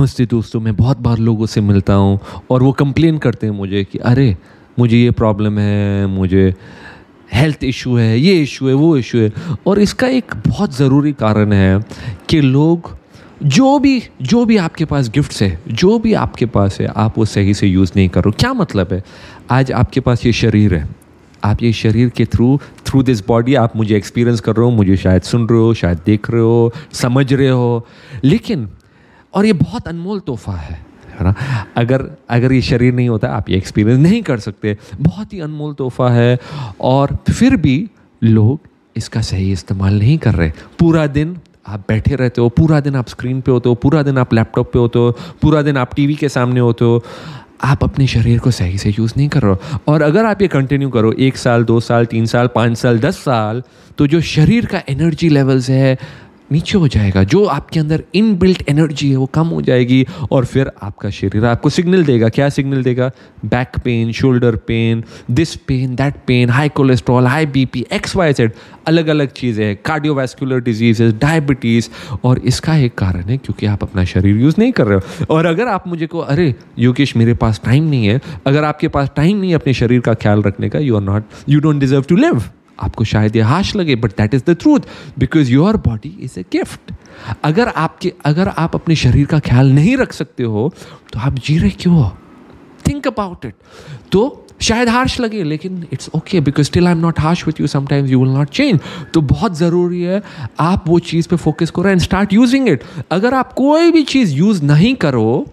नमस्ते 0.00 0.26
दोस्तों, 0.26 0.60
मैं 0.60 0.76
बहुत 0.76 0.98
बार 0.98 1.18
लोगों 1.18 1.46
से 1.46 1.60
मिलता 1.60 1.94
हूँ 1.94 2.20
और 2.50 2.62
वो 2.62 2.72
कंप्लेन 2.72 3.18
करते 3.18 3.46
हैं 3.46 3.54
मुझे 3.54 3.84
कि, 3.84 3.98
अरे, 3.98 4.36
मुझे 4.78 4.96
ये 4.96 5.10
प्रॉब्लम 5.10 5.58
है, 5.58 6.06
मुझे 6.06 6.54
हेल्थ 7.32 7.64
इशू 7.64 7.96
है, 7.96 8.18
ये 8.18 8.42
इशू 8.42 8.68
है, 8.68 8.74
वो 8.74 8.96
इशू 8.96 9.18
है। 9.18 9.32
और 9.66 9.78
इसका 9.78 10.06
एक 10.06 10.32
बहुत 10.46 10.76
ज़रूरी 10.76 11.12
कारण 11.12 11.52
है 11.52 11.84
कि 12.28 12.40
लोग, 12.40 12.96
जो 13.42 13.78
भी 13.78 14.02
जो 14.22 14.44
भी 14.44 14.56
आपके 14.56 14.84
पास 14.84 15.08
गिफ्ट्स 15.08 15.42
है, 15.42 15.60
जो 15.68 15.98
भी 15.98 16.14
आपके 16.14 16.46
पास 16.46 16.80
है, 16.80 16.86
आप 16.86 17.18
वो 17.18 17.24
सही 17.24 17.54
से 17.54 17.66
यूज़ 17.66 17.92
नहीं 17.96 18.08
करो। 18.08 18.30
क्या 18.30 18.52
मतलब 18.52 18.88
है? 18.92 19.02
आज 19.50 19.72
आपके 19.72 20.00
पास 20.00 20.26
ये 20.26 20.32
शरीर 20.32 20.74
है। 20.74 20.88
आप 21.44 21.62
ये 21.62 21.72
शरीर 21.72 22.08
के 22.08 22.24
थ्रू 22.24 22.60
थ्रू 22.86 23.02
दिस 23.02 23.26
बॉडी 23.26 23.54
आप 23.54 23.76
मुझे 23.76 23.96
एक्सपीरियंस 23.96 24.40
कर 24.40 24.56
रहे 24.56 24.64
हो, 24.64 24.70
मुझे 24.70 24.96
शायद 24.96 25.22
सुन 25.22 25.48
रहे 25.48 25.60
हो, 25.60 25.74
शायद 25.74 25.98
देख 26.06 26.30
रहे 26.30 26.42
हो, 26.42 26.72
समझ 26.92 27.32
रहे 27.32 27.48
हो। 27.48 27.86
लेकिन 28.24 28.68
और 29.34 29.46
ये 29.46 29.52
बहुत 29.52 29.88
अनमोल 29.88 30.20
तोहफा 30.20 30.52
है 30.52 30.78
ना? 31.22 31.34
अगर 31.76 32.04
अगर 32.30 32.52
ये 32.52 32.60
शरीर 32.62 32.94
नहीं 32.94 33.08
होता, 33.08 33.28
आप 33.28 33.50
ये 33.50 33.56
एक्सपीरियंस 33.56 34.00
नहीं 34.00 34.22
कर 34.22 34.38
सकते। 34.38 34.76
बहुत 35.00 35.32
ही 35.32 35.40
अनमोल 35.40 35.74
तोहफा 35.74 36.10
है 36.10 36.38
और 36.80 37.16
फिर 37.30 37.56
भी 37.56 37.76
लोग 38.22 38.60
इसका 38.96 39.20
सही 39.20 39.50
इस्तेमाल 39.52 39.98
नहीं 39.98 40.18
कर 40.18 40.34
रहे। 40.34 40.52
पूरा 40.78 41.06
दिन 41.06 41.38
आप 41.68 41.84
बैठे 41.88 42.14
रहते 42.14 42.40
हो, 42.40 42.48
पूरा 42.48 42.80
दिन 42.80 42.96
आप 42.96 43.08
स्क्रीन 43.08 43.40
पे 43.40 43.52
होते 43.52 43.68
हो, 43.68 43.74
पूरा 43.74 44.02
दिन 44.02 44.18
आप 44.18 44.34
लैपटॉप 44.34 44.72
पे 44.72 44.78
होते 44.78 44.98
हो, 44.98 45.10
पूरा 45.42 45.62
दिन 45.62 45.76
आप 45.76 45.94
टीवी 45.94 46.14
के 46.14 46.28
सामने 46.28 46.60
होते 46.60 46.84
हो। 46.84 47.02
आप 47.64 47.84
अपने 47.84 48.06
शरीर 48.06 48.38
को 48.38 48.50
सही 48.50 48.78
से 48.78 48.90
यूज़ 48.90 49.12
नहीं 49.16 49.28
कर 49.28 49.42
रहे 49.42 49.52
हो। 49.52 49.78
और 49.88 50.02
अगर 50.02 50.24
आप 50.24 50.42
ये 50.42 50.48
कंटिन्यू 50.48 50.88
करो, 50.90 51.12
एक 51.12 51.36
साल, 51.36 51.64
दो 51.64 51.80
साल, 51.80 52.06
तीन 52.06 52.26
साल, 52.26 52.46
पाँच 52.46 52.76
साल, 52.78 52.98
दस 52.98 53.18
साल 53.18 53.62
तो 53.98 54.06
जो 54.06 54.20
शरीर 54.20 54.66
का 54.66 54.82
एनर्जी 54.88 55.28
लेवल्स 55.28 55.70
है 55.70 55.96
नीचे 56.52 56.78
हो 56.78 56.88
जाएगा। 56.88 57.22
जो 57.22 57.44
आपके 57.44 57.80
अंदर 57.80 58.04
इन 58.14 58.36
बिल्ट 58.38 58.64
एनर्जी 58.68 59.10
है, 59.10 59.16
वो 59.16 59.26
कम 59.26 59.46
हो 59.46 59.62
जाएगी 59.62 60.06
और 60.32 60.44
फिर 60.44 60.70
आपका 60.82 61.10
शरीर 61.10 61.44
आपको 61.44 61.68
सिग्नल 61.68 62.04
देगा। 62.04 62.28
क्या 62.28 62.48
सिग्नल 62.48 62.82
देगा? 62.82 63.10
Back 63.44 63.78
pain 63.84 64.12
shoulder 64.12 64.56
pain 64.56 65.04
this 65.30 65.56
pain 65.56 65.94
that 65.94 66.14
pain 66.26 66.50
high 66.50 66.68
cholesterol 66.68 67.26
high 67.26 67.46
BP 67.46 67.86
X 67.92 68.16
Y 68.16 68.32
Z 68.32 68.52
अलग 68.86 69.06
अलग 69.06 69.28
चीज़ें 69.28 69.66
हैं। 69.66 69.78
कार्डियोवैस्कुलर 69.84 70.60
डिजीजेस 70.60 71.14
डायबिटीज़ 71.14 71.88
और 72.24 72.38
इसका 72.38 72.76
एक 72.76 72.94
कारण 72.94 73.22
है 73.22 73.36
क्योंकि 73.36 73.66
आप 73.66 73.82
अपना 73.82 74.04
शरीर 74.04 74.36
यूज़ 74.36 74.54
नहीं 74.58 74.72
कर 74.72 74.86
रहे 74.86 74.98
हो। 74.98 75.34
और 75.34 75.46
अगर 75.46 75.68
आप 75.68 75.88
मुझे 75.88 76.06
को, 76.06 76.18
अरे, 76.18 76.54
योगेश, 76.78 77.16
मेरे 77.16 77.34
पास 77.34 77.60
टाइम 77.64 77.84
नहीं 77.84 78.06
है। 78.06 78.20
अगर 78.46 78.64
आपके 78.64 78.88
पास 78.88 79.10
टाइम 79.16 79.36
नहीं 79.36 79.50
है 79.50 79.56
अपने 79.56 79.74
शरीर 79.74 80.00
का 80.00 80.14
ख्याल 80.14 80.42
रखने 80.42 80.68
का 80.68 80.78
you 80.78 80.96
are 80.96 81.02
not 81.02 81.24
you 81.48 81.60
don't 81.60 81.80
deserve 81.80 82.02
to 82.02 82.16
live 82.16 82.42
आपको 82.78 83.04
शायद 83.04 83.36
ये 83.36 83.42
हाश 83.42 83.74
लगे 83.76 83.96
but 83.96 84.16
that 84.18 84.34
is 84.34 84.42
the 84.46 84.56
truth 84.60 84.80
because 85.18 85.50
your 85.52 85.76
body 85.86 86.16
is 86.20 86.38
a 86.40 86.44
gift 86.52 86.92
अगर 87.44 87.68
आपके, 87.68 88.12
अगर 88.24 88.48
आप 88.48 88.74
अपने 88.74 88.94
शरीर 88.96 89.26
का 89.26 89.38
ख्याल 89.40 89.72
नहीं 89.72 89.96
रख 89.96 90.12
सकते 90.12 90.42
हो 90.44 90.72
तो 91.12 91.18
आप 91.18 91.38
जी 91.38 91.58
रहे 91.58 91.70
क्यों 91.82 92.08
थिंक 92.88 93.06
अबाउट 93.06 93.44
इट 93.44 93.54
तो 94.12 94.40
शायद 94.62 94.88
हार्श 94.88 95.18
लगे, 95.20 95.42
लेकिन 95.42 95.86
it's 95.92 96.10
okay 96.14 96.40
because 96.40 96.66
still 96.66 96.86
I 96.86 96.92
am 96.92 96.98
not 96.98 97.20
harsh 97.20 97.46
with 97.46 97.60
you 97.60 97.66
sometimes 97.66 98.10
you 98.10 98.20
will 98.20 98.32
not 98.34 98.50
change 98.50 98.80
तो 99.14 99.20
बहुत 99.22 99.56
ज़रूरी 99.58 100.02
है, 100.02 100.22
आप 100.60 100.84
वो 100.88 100.98
चीज़ 101.00 101.28
पे 101.28 101.36
फोकस 101.36 101.70
करो 101.76 101.88
एंड 101.88 102.00
स्टार्ट 102.00 102.32
यूजिंग 102.32 102.68
इट 102.68 102.82
अगर 103.10 103.34
आप 103.34 103.52
कोई 103.52 103.90
भी 103.92 104.02
चीज़ 104.04 104.34
यूज़ 104.34 104.62
नहीं 104.64 104.94
करो 104.96 105.46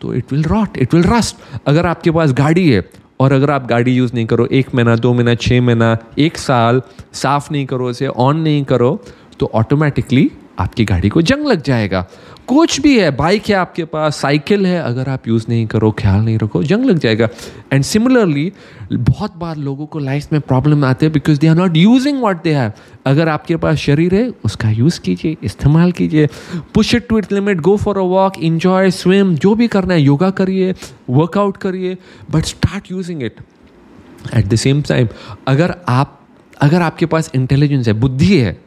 तो 0.00 0.14
it 0.14 0.32
will 0.32 0.42
rot 0.44 0.78
it 0.78 0.94
will 0.94 1.04
rust 1.04 1.36
अगर 1.66 1.86
आपके 1.86 2.10
पास 2.10 2.32
गाड़ी 2.32 2.68
है 2.68 2.80
और 3.20 3.32
अगर 3.32 3.50
आप 3.50 3.66
गाड़ी 3.66 3.94
यूज़ 3.94 4.14
नहीं 4.14 4.26
करो, 4.26 4.46
एक 4.46 4.74
महीना, 4.74 4.96
दो 4.96 5.12
महीना 5.14 5.34
छः 5.34 5.60
महीना, 5.60 5.96
एक 6.18 6.38
साल 6.38 6.82
साफ़ 7.12 7.52
नहीं 7.52 7.66
करो, 7.66 7.90
इसे 7.90 8.06
ऑन 8.06 8.40
नहीं 8.40 8.64
करो 8.64 9.00
तो 9.40 9.50
ऑटोमेटिकली 9.54 10.30
आपकी 10.58 10.84
गाड़ी 10.84 11.08
को 11.08 11.22
जंग 11.22 11.46
लग 11.46 11.62
जाएगा। 11.62 12.06
कुछ 12.48 12.80
भी 12.80 12.98
है 12.98 13.10
बाइक 13.16 13.48
है 13.48 13.54
आपके 13.54 13.84
पास 13.84 14.16
साइकिल 14.16 14.66
है, 14.66 14.78
अगर 14.78 15.08
आप 15.08 15.28
यूज़ 15.28 15.44
नहीं 15.48 15.66
करो, 15.66 15.90
ख्याल 15.98 16.20
नहीं 16.20 16.38
रखो, 16.38 16.62
जंग 16.62 16.84
लग 16.84 16.98
जाएगा। 16.98 17.28
एंड 17.72 17.82
सिमिलरली 17.84 18.52
बहुत 18.92 19.36
बार 19.36 19.56
लोगों 19.56 19.86
को 19.86 19.98
लाइफ 19.98 20.32
में 20.32 20.40
प्रॉब्लम 20.40 20.84
आते 20.84 21.06
हैं 21.06 21.12
because 21.12 21.38
they 21.40 21.46
are 21.48 21.56
not 21.56 21.76
using 21.76 22.20
what 22.22 22.42
they 22.42 22.54
have 22.54 22.72
अगर 23.06 23.28
आपके 23.28 23.56
पास 23.56 23.76
शरीर 23.78 24.14
है, 24.14 24.28
उसका 24.44 24.70
यूज़ 24.70 25.00
कीजिए, 25.00 25.36
इस्तेमाल 25.42 25.92
कीजिए 25.92 26.28
push 26.74 26.94
it 26.94 27.08
to 27.08 27.18
it 27.18 27.32
limit 27.32 27.60
go 27.60 27.76
for 27.76 27.98
a 27.98 28.06
walk 28.08 28.38
enjoy 28.40 28.90
swim 28.90 29.34
जो 29.36 29.54
भी 29.54 29.68
करना 29.68 29.94
है 29.94 30.00
योगा 30.00 30.30
करिए 30.32 30.74
वर्कआउट 31.10 31.56
करिए 31.56 31.96
but 32.30 32.44
start 32.44 32.90
using 32.90 33.22
it 33.22 33.40
at 34.34 34.46
the 34.46 34.54
same 34.56 34.82
time 34.82 35.08
अगर 35.48 35.74
आप, 35.88 36.18
अगर 36.60 36.82
आपके 36.82 37.06
पास 37.06 37.30
इंटेलिजेंस 37.34 37.88
है, 37.88 37.92
बुद्धि 37.94 38.36
है 38.38 38.60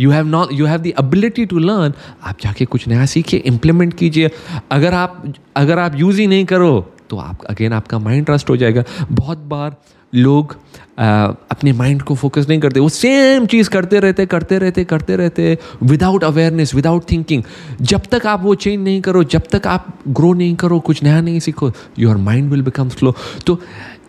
you 0.00 0.10
have 0.10 0.26
not 0.26 0.52
you 0.52 0.66
have 0.66 0.80
the 0.80 0.92
ability 1.00 1.46
to 1.46 1.58
learn 1.58 1.92
आप 2.22 2.40
जाके 2.40 2.64
कुछ 2.64 2.88
नया 2.88 3.06
सीखिए 3.06 3.40
इम्प्लीमेंट 3.40 3.94
कीजिए। 3.94 4.30
अगर 4.70 4.94
आप 4.94 5.22
अगर 5.56 5.78
आप 5.78 5.94
यूज़ 5.96 6.20
ही 6.20 6.26
नहीं 6.26 6.44
करो 6.44 6.80
तो 7.10 7.18
आप 7.18 7.44
अगेन 7.44 7.72
आपका 7.72 7.98
माइंड 7.98 8.26
ट्रस्ट 8.26 8.50
हो 8.50 8.56
जाएगा। 8.56 8.84
बहुत 9.12 9.38
बार 9.38 9.76
लोग 10.14 10.56
आ, 10.98 11.26
अपने 11.50 11.72
माइंड 11.72 12.02
को 12.02 12.14
फोकस 12.14 12.46
नहीं 12.48 12.60
करते। 12.60 12.80
वो 12.80 12.88
सेम 12.88 13.46
चीज़ 13.46 13.70
करते 13.70 14.00
रहते 14.00 14.26
करते 14.26 14.58
रहते 14.58 14.84
करते 14.84 15.16
रहते 15.16 15.58
विदाउट 15.82 16.24
अवेयरनेस 16.24 16.74
विदाउट 16.74 17.10
थिंकिंग 17.10 17.42
जब 17.80 18.02
तक 18.10 18.26
आप 18.26 18.42
वो 18.42 18.54
चेंज 18.54 18.84
नहीं 18.84 19.00
करो 19.00 19.24
जब 19.24 19.42
तक 19.52 19.66
आप 19.66 19.98
ग्रो 20.08 20.32
नहीं 20.32 20.54
करो 20.56 20.80
कुछ 20.80 21.02
नया 21.02 21.20
नहीं 21.20 21.40
सीखो 21.40 21.72
your 21.98 22.16
mind 22.16 22.50
will 22.50 22.62
become 22.62 22.88
slow 22.88 23.14
तो 23.46 23.60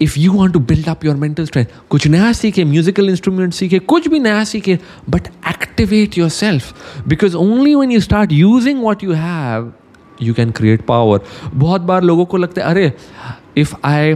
if 0.02 0.20
you 0.20 0.32
want 0.32 0.54
to 0.54 0.60
build 0.60 0.88
up 0.90 1.06
your 1.06 1.16
mental 1.16 1.46
strength 1.46 1.66
कुछ 1.90 2.08
नया 2.08 2.32
सीखे 2.34 2.64
म्यूजिकल 2.64 3.10
इंस्ट्रूमेंट 3.10 3.54
सीखे 3.54 3.80
कुछ 3.80 4.08
भी 4.08 4.20
नया 4.20 4.44
सीखे 4.44 4.80
but 5.10 5.28
activate 5.50 6.18
your 6.18 6.30
self 6.30 6.76
because 7.08 7.36
only 7.36 7.76
one 7.76 7.92
you 7.92 8.00
start 8.00 8.32
using 8.32 8.84
what 8.84 9.04
you 9.04 9.12
have 9.12 9.72
you 10.22 10.34
can 10.34 10.52
create 10.52 10.86
power 10.86 11.20
बहुत 11.54 11.82
बार 11.82 12.04
लोगों 12.04 12.26
को 12.26 12.38
लगता 12.38 12.62
है 12.62 12.68
अरे 12.68 12.94
if 13.58 13.76
I 13.84 14.16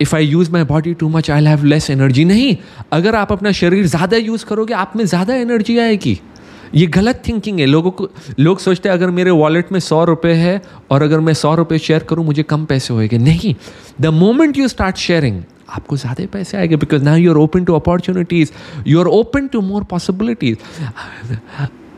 if 0.00 0.14
I 0.16 0.26
use 0.26 0.50
my 0.52 0.64
body 0.64 0.94
too 0.94 1.08
much 1.08 1.30
I 1.30 1.44
have 1.44 1.64
less 1.64 1.90
energy 1.90 2.24
नहीं, 2.24 2.56
अगर 2.92 3.14
आप 3.14 3.32
अपना 3.32 3.52
शरीर 3.52 3.86
ज़्यादा 3.86 4.16
यूज़ 4.16 4.44
करोगे, 4.44 4.74
आप 4.74 4.92
में 4.96 5.04
ज़्यादा 5.04 5.34
एनर्जी 5.36 5.78
आएगी। 5.78 6.18
ये 6.74 6.86
गलत 6.86 7.22
थिंकिंग 7.28 7.58
है। 7.60 7.66
लोगों 7.66 7.90
को, 7.90 8.08
लोग 8.38 8.58
सोचते 8.60 8.88
हैं, 8.88 8.96
अगर 8.96 9.10
मेरे 9.10 9.30
वॉलेट 9.32 9.72
में 9.72 9.80
सौ 9.80 10.02
रुपये 10.04 10.34
है 10.34 10.60
और 10.90 11.02
अगर 11.02 11.20
मैं 11.20 11.34
सौ 11.34 11.54
रुपये 11.54 11.78
शेयर 11.78 12.02
करूँ, 12.04 12.24
मुझे 12.24 12.42
कम 12.44 12.64
पैसे 12.64 12.94
होएँगे। 12.94 13.18
नहीं 13.18 13.54
the 14.00 14.06
moment 14.14 14.58
you 14.58 14.68
start 14.68 14.96
sharing 14.98 15.42
आपको 15.70 15.96
ज़्यादा 15.96 16.26
पैसे 16.32 16.56
आएँगे 16.58 16.76
because 16.76 17.02
now 17.04 17.16
you 17.16 17.30
are 17.30 17.36
open 17.38 17.64
to 17.64 17.74
opportunities 17.74 18.50
you 18.86 19.00
are 19.00 19.06
open 19.18 19.46
to 19.46 19.60
more 19.60 19.84
possibilities 19.90 20.56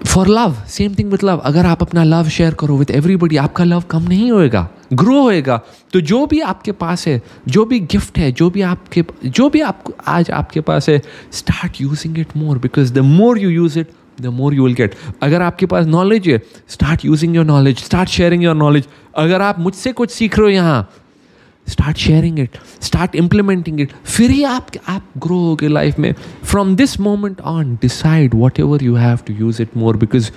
for 0.07 0.29
love 0.29 0.55
same 0.69 0.95
thing 0.95 1.11
with 1.11 1.25
love 1.25 1.39
अगर 1.45 1.67
आप 1.67 1.83
अपना 1.83 2.05
लव 2.05 2.29
शेयर 2.29 2.55
करो 2.55 2.77
विथ 2.77 2.91
एवरीबडी 2.91 3.37
आपका 3.37 3.65
लव 3.65 3.83
कम 3.91 4.03
नहीं 4.03 4.31
होएगा 4.33 4.69
ग्रो 4.93 5.21
होएगा। 5.23 5.61
तो 5.93 6.01
जो 6.01 6.25
भी 6.27 6.41
आपके 6.41 6.73
पास 6.73 7.07
है, 7.09 7.21
जो 7.49 7.65
भी 7.65 7.81
गिफ्ट 7.81 8.19
है, 8.19 8.31
जो 8.33 8.51
भी 8.51 8.63
आपके, 8.63 9.05
जो 9.25 9.49
भी 9.51 9.61
आप, 9.61 9.85
आज 10.07 10.31
आपके 10.31 10.61
पास 10.61 10.89
है 10.89 11.01
start 11.33 11.81
using 11.81 12.19
it 12.19 12.37
more 12.37 12.59
because 12.59 12.93
the 12.95 12.99
more 12.99 13.39
you 13.39 13.51
use 13.51 13.79
it 13.79 13.91
the 14.21 14.27
more 14.27 14.55
you 14.55 14.65
will 14.65 14.75
get 14.75 14.95
अगर 15.23 15.43
आपके 15.43 15.67
पास 15.67 15.87
नॉलेज 15.87 16.29
है 16.29 16.41
start 16.69 17.05
using 17.05 17.37
your 17.37 17.45
knowledge 17.45 17.85
start 17.85 18.09
sharing 18.09 18.43
your 18.45 18.55
knowledge 18.55 18.89
अगर 19.17 19.41
आप 19.41 19.59
मुझसे 19.59 19.93
कुछ 19.93 20.11
सीख 20.11 20.39
रहे 20.39 20.47
हो 20.47 20.53
यहाँ 20.55 20.91
start 21.67 21.97
sharing 21.97 22.39
it 22.39 22.59
start 22.81 23.15
implementing 23.17 23.81
it 23.81 23.93
फिर 24.05 24.31
ही 24.31 24.43
आप 24.45 24.67
आप 24.89 25.07
ग्रो 25.19 25.39
हो 25.39 25.55
गए 25.57 25.69
लाइफ 25.69 25.99
में. 25.99 26.13
From 26.45 26.77
this 26.77 26.99
moment 27.01 27.41
on 27.41 27.75
decide 27.83 28.35
whatever 28.61 28.85
you 28.85 28.95
have 28.95 29.19
to 29.27 29.35
use 29.35 29.63
it 29.63 29.77
more 29.77 29.97
because 29.97 30.31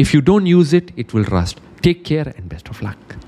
if 0.00 0.16
you 0.16 0.20
don't 0.22 0.46
use 0.46 0.76
it 0.76 0.94
it 0.98 1.14
will 1.14 1.24
rust 1.32 1.60
take 1.82 2.04
care 2.04 2.34
and 2.38 2.48
best 2.50 2.68
of 2.68 2.84
luck 2.84 3.19